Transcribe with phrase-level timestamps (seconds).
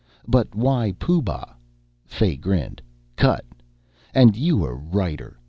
[0.27, 1.53] "But why Pooh Bah?"
[2.07, 2.81] Fay grinned.
[3.15, 3.45] "Cut.
[4.15, 5.39] And you a writer.